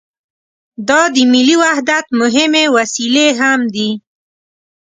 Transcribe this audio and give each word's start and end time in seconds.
دا 0.87 1.01
د 1.15 1.17
ملي 1.33 1.55
وحدت 1.63 2.05
مهمې 2.19 2.65
وسیلې 2.77 3.27
هم 3.39 3.59
دي. 3.75 3.89